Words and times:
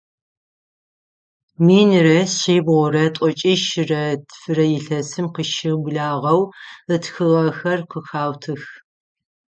Минрэ 1.65 2.17
шъибгъурэ 2.37 3.05
тӏокӏищрэ 3.15 4.03
тфырэ 4.27 4.65
илъэсым 4.77 5.25
къыщыублагъэу 5.35 6.41
ытхыгъэхэр 6.93 7.79
къыхаутых. 7.89 8.63